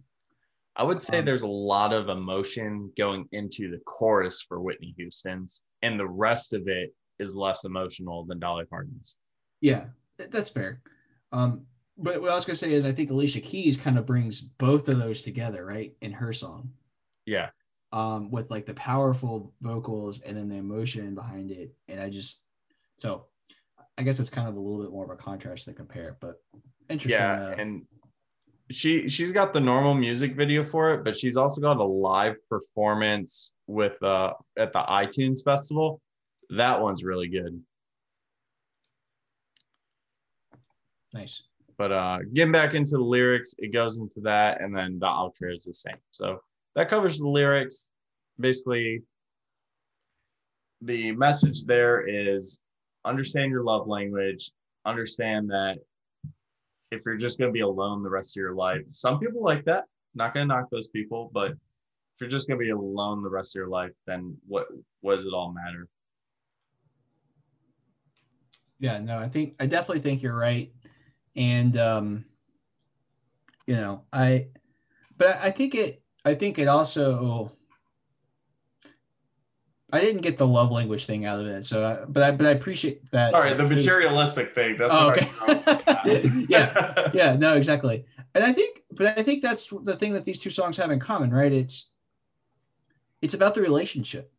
[0.75, 4.93] I would say Um, there's a lot of emotion going into the chorus for Whitney
[4.97, 9.17] Houston's, and the rest of it is less emotional than Dolly Parton's.
[9.59, 10.81] Yeah, that's fair.
[11.33, 11.65] Um,
[11.99, 14.87] but what I was gonna say is I think Alicia Keys kind of brings both
[14.89, 16.71] of those together, right, in her song.
[17.25, 17.49] Yeah.
[17.91, 21.71] um, with like the powerful vocals and then the emotion behind it.
[21.87, 22.43] And I just,
[22.97, 23.25] so
[23.97, 26.41] I guess it's kind of a little bit more of a contrast to compare, but
[26.89, 27.19] interesting.
[27.19, 27.85] Yeah, and
[28.71, 32.35] she she's got the normal music video for it, but she's also got a live
[32.49, 36.01] performance with uh at the iTunes festival.
[36.51, 37.61] That one's really good.
[41.13, 41.41] nice.
[41.79, 45.55] But uh getting back into the lyrics, it goes into that, and then the outro
[45.55, 45.95] is the same.
[46.11, 46.41] So
[46.75, 47.89] that covers the lyrics.
[48.37, 49.01] Basically,
[50.81, 52.61] the message there is
[53.05, 54.51] understand your love language,
[54.85, 55.77] understand that
[56.91, 59.85] if you're just gonna be alone the rest of your life, some people like that.
[60.15, 63.59] Not gonna knock those people, but if you're just gonna be alone the rest of
[63.59, 64.67] your life, then what
[64.99, 65.87] what does it all matter?
[68.79, 70.71] Yeah, no, I think, I definitely think you're right.
[71.39, 72.25] And, um,
[73.65, 74.47] you know, I,
[75.17, 77.53] but I think it, I think it also,
[79.91, 81.65] I didn't get the love language thing out of it.
[81.65, 83.31] So, I, but I, but I appreciate that.
[83.31, 84.77] Sorry, the materialistic thing.
[84.77, 86.45] That's Oh, okay.
[86.49, 88.03] yeah, yeah, no, exactly.
[88.35, 90.99] And I think, but I think that's the thing that these two songs have in
[90.99, 91.51] common, right?
[91.51, 91.89] It's
[93.21, 94.31] it's about the relationship.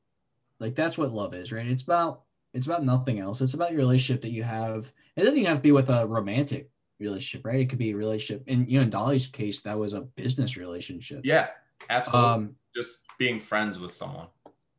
[0.60, 1.66] Like that's what love is, right?
[1.66, 3.40] It's about it's about nothing else.
[3.40, 4.92] It's about your relationship that you have.
[5.16, 7.60] It doesn't even have to be with a romantic relationship, right?
[7.60, 8.44] It could be a relationship.
[8.46, 11.20] And you know, in Dolly's case, that was a business relationship.
[11.24, 11.48] Yeah,
[11.88, 12.30] absolutely.
[12.30, 14.28] Um, Just being friends with someone.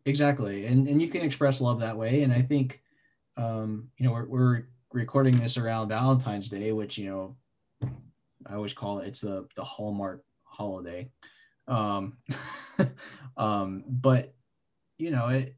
[0.05, 2.81] exactly and and you can express love that way and i think
[3.37, 7.35] um you know we're, we're recording this around valentine's day which you know
[8.47, 11.07] i always call it it's the the hallmark holiday
[11.67, 12.17] um
[13.37, 14.33] um but
[14.97, 15.55] you know it it-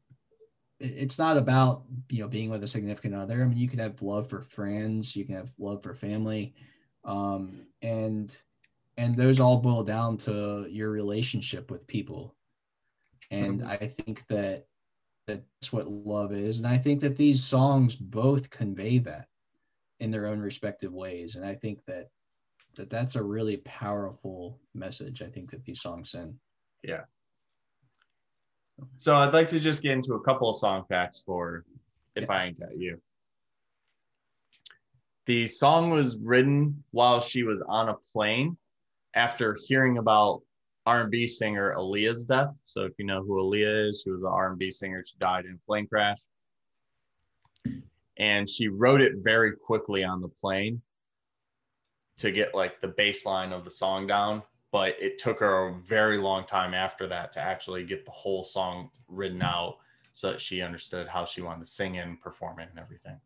[0.80, 3.42] it's not about you know being with a significant other.
[3.42, 6.54] I mean you can have love for friends you can have love for family
[7.04, 8.36] um and
[8.96, 12.34] and those all boil down to your relationship with people.
[13.30, 13.66] And Mhm.
[13.66, 14.66] i think that
[15.26, 19.28] that's what love is and i think that these songs both convey that
[20.00, 22.08] in their own respective ways and i think that
[22.76, 26.38] that that's a really powerful message i think that these songs send
[28.96, 31.64] So I'd like to just get into a couple of song facts for
[32.16, 33.00] if I ain't got you.
[35.26, 38.56] The song was written while she was on a plane
[39.14, 40.42] after hearing about
[40.86, 42.50] R&B singer Aaliyah's death.
[42.64, 45.02] So if you know who Aaliyah is, she was an R&B singer.
[45.06, 46.18] She died in a plane crash.
[48.18, 50.82] And she wrote it very quickly on the plane
[52.18, 54.42] to get like the baseline of the song down,
[54.74, 58.42] but it took her a very long time after that to actually get the whole
[58.42, 59.76] song written out
[60.12, 63.20] so that she understood how she wanted to sing and perform it and everything.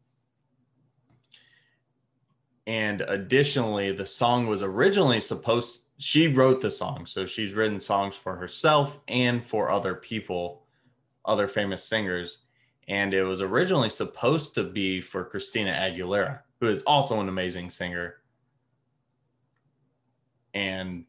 [2.67, 8.15] And additionally, the song was originally supposed she wrote the song, so she's written songs
[8.15, 10.67] for herself and for other people,
[11.25, 12.41] other famous singers,
[12.89, 17.71] and it was originally supposed to be for Christina Aguilera, who is also an amazing
[17.71, 18.17] singer
[20.53, 21.05] and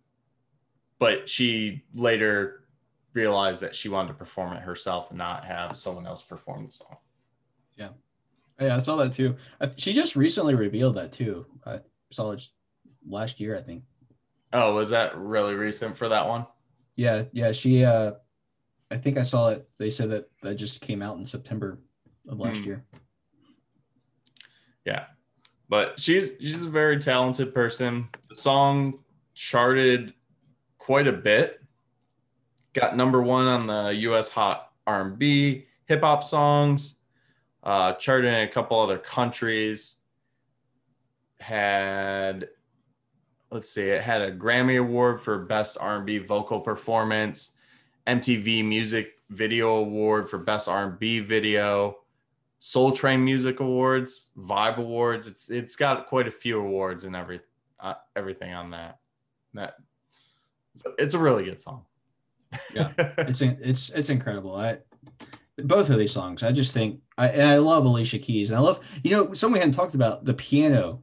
[1.00, 2.66] but she later
[3.14, 6.72] realized that she wanted to perform it herself and not have someone else perform the
[6.72, 6.98] song.
[7.76, 7.90] yeah
[8.62, 9.36] Yeah, i saw that too
[9.78, 11.80] she just recently revealed that too i
[12.12, 12.42] saw it
[13.08, 13.84] last year i think
[14.52, 16.46] Oh, was that really recent for that one?
[16.96, 18.12] yeah yeah she uh
[18.92, 21.80] i think i saw it they said that that just came out in september
[22.28, 22.66] of last Hmm.
[22.66, 22.86] year
[24.86, 25.06] Yeah.
[25.68, 28.08] But she's she's a very talented person.
[28.30, 29.00] The song
[29.36, 30.14] charted
[30.90, 31.62] quite a bit.
[32.74, 36.96] Got number 1 on the US Hot R&B hip hop songs.
[37.62, 39.98] Uh charted in a couple other countries.
[41.40, 42.50] Had
[43.52, 47.52] let's see, it had a Grammy award for best R&B vocal performance,
[48.08, 51.98] MTV Music Video Award for best R&B video.
[52.58, 55.28] Soul Train Music Awards, Vibe Awards.
[55.28, 57.42] It's it's got quite a few awards and every
[57.80, 58.98] uh, everything on that.
[59.54, 59.76] That
[60.98, 61.86] it's a really good song.
[62.74, 62.92] Yeah.
[62.98, 64.56] it's it's it's incredible.
[64.56, 64.80] I
[65.58, 66.44] both of these songs.
[66.44, 69.54] I just think I and I love Alicia Keys and I love you know something
[69.54, 71.02] we hadn't talked about the piano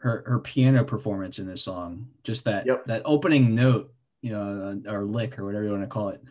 [0.00, 2.08] her her piano performance in this song.
[2.24, 2.86] Just that Yep.
[2.86, 6.22] that opening note, you know, or lick or whatever you want to call it.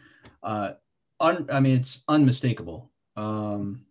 [0.43, 0.71] Uh,
[1.19, 2.91] un, I mean, it's unmistakable.
[3.15, 3.85] Um,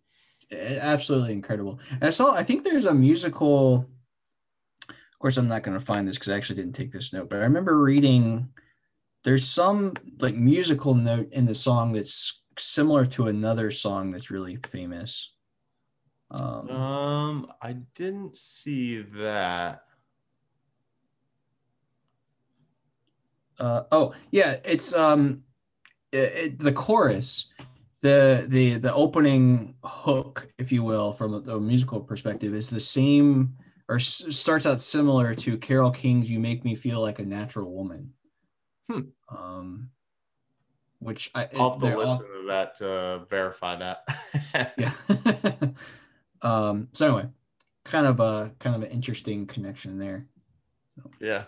[0.51, 1.79] absolutely incredible.
[1.91, 2.33] And I saw.
[2.33, 3.85] I think there's a musical.
[4.89, 7.29] Of course, I'm not going to find this because I actually didn't take this note,
[7.29, 8.49] but I remember reading.
[9.27, 14.55] There's some like musical note in the song that's similar to another song that's really
[14.55, 15.33] famous.
[16.31, 19.83] Um, Um, I didn't see that.
[23.59, 25.43] uh, oh yeah it's um
[26.13, 27.49] it, it- the chorus
[27.99, 32.79] the the the opening hook if you will from a, a musical perspective is the
[32.79, 33.53] same
[33.89, 37.73] or s- starts out similar to Carole King's you make me feel like a natural
[37.75, 38.13] woman
[38.89, 39.01] Hmm.
[39.29, 39.89] Um
[40.99, 44.73] which i I'll have to they're all- to that to verify that.
[44.77, 44.91] yeah
[46.41, 47.29] um so anyway
[47.83, 50.25] kind of a kind of an interesting connection there
[51.19, 51.43] Yeah.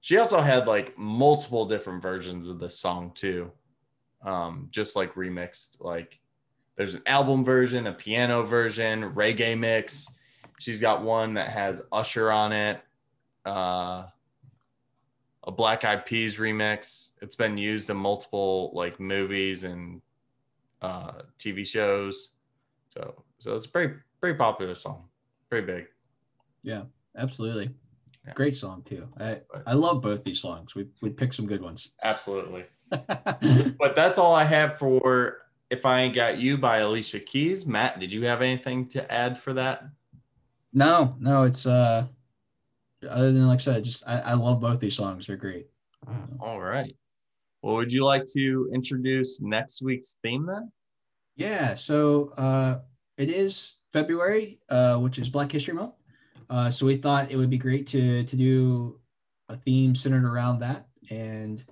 [0.00, 3.50] She also had like multiple different versions of this song too.
[4.22, 5.80] Um, just like remixed.
[5.80, 6.20] Like
[6.76, 10.06] there's an album version, a piano version, reggae mix.
[10.58, 12.82] She's got one that has Usher on it.
[13.46, 14.04] Uh
[15.46, 17.10] a Black Eyed Peas remix.
[17.20, 20.00] It's been used in multiple like movies and
[20.82, 22.30] uh TV shows.
[22.92, 25.04] So so it's a pretty pretty popular song.
[25.50, 25.86] Pretty big.
[26.62, 26.84] Yeah,
[27.16, 27.70] absolutely
[28.26, 28.32] Yeah.
[28.32, 31.90] great song too i i love both these songs we we picked some good ones
[32.02, 32.64] Absolutely.
[32.90, 35.38] But that's all I have for
[35.68, 37.66] If I Ain't Got You by Alicia Keys.
[37.66, 39.84] Matt, did you have anything to add for that?
[40.72, 42.06] no no it's uh
[43.08, 45.66] other than like i said I just i, I love both these songs they're great
[46.40, 46.94] All right.
[47.62, 50.70] Well, would you like to introduce next week's theme then?
[51.36, 52.78] yeah so uh
[53.18, 55.94] it is february uh which is black history month
[56.50, 59.00] uh so we thought it would be great to to do
[59.48, 61.64] a theme centered around that and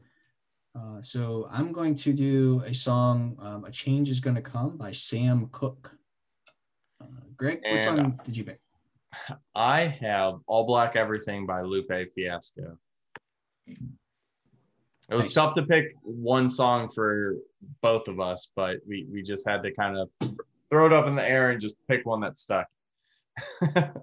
[0.75, 4.79] uh, so I'm going to do a song, um, "A Change Is Going to Come"
[4.79, 5.93] by Sam Cooke.
[6.99, 7.05] Uh,
[7.37, 8.59] Greg, what And- song did you pick?
[9.55, 12.79] I have All Black Everything by Lupe Fiasco.
[13.67, 15.35] It was Nice.
[15.35, 17.37] tough to pick one song for
[17.83, 20.09] both of us, but we, we just had to kind of
[20.71, 22.67] throw it up in the air and just pick one that stuck.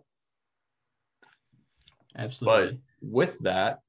[2.15, 2.73] Absolutely.
[2.73, 3.79] But with that,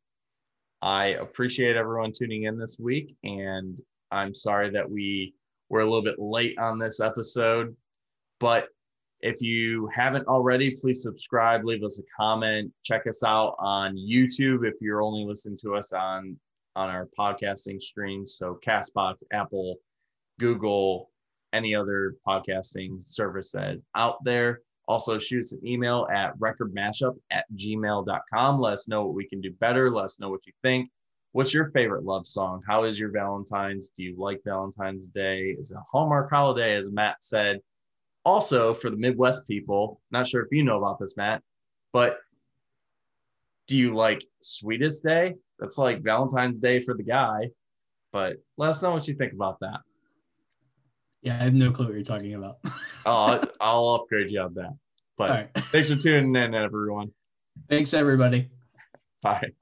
[0.83, 3.17] I appreciate everyone tuning in this week.
[3.25, 3.79] And
[4.11, 5.35] I'm sorry that we
[5.69, 7.77] were a little bit late on this episode.
[8.39, 8.69] But
[9.23, 14.67] if you haven't already, please subscribe, leave us a comment, check us out on YouTube
[14.67, 16.37] if you're only listening to us on
[16.77, 18.37] on our podcasting streams.
[18.37, 19.77] So Castbox, Apple,
[20.39, 21.11] Google,
[21.53, 24.61] any other podcasting service that is out there.
[24.89, 28.61] Also, shoot us an email at recordmashup at gmail.com.
[28.61, 29.91] Let us know what we can do better.
[29.91, 30.91] Let us know what you think.
[31.33, 32.63] What's your favorite love song?
[32.67, 33.91] How is your Valentine's?
[33.97, 35.55] Do you like Valentine's Day?
[35.59, 37.61] Is it a Hallmark holiday, as Matt said?
[38.25, 41.43] Also, for the Midwest people, not sure if you know about this, Matt,
[41.93, 42.19] but
[43.67, 45.35] do you like Sweetest Day?
[45.59, 47.51] That's like Valentine's Day for the guy.
[48.13, 49.81] But let us know what you think about that.
[51.23, 52.59] yeah, I have no clue what you're talking about.
[53.07, 54.77] Oh, I'll, I'll upgrade you on that.
[55.17, 55.51] But right.
[55.55, 57.13] thanks for tuning in, everyone.
[57.71, 58.51] Thanks, everybody.
[59.23, 59.53] Bye.